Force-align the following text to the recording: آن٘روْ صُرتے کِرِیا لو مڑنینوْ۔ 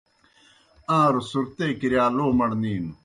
آن٘روْ 0.97 1.21
صُرتے 1.29 1.67
کِرِیا 1.79 2.05
لو 2.15 2.25
مڑنینوْ۔ 2.37 2.91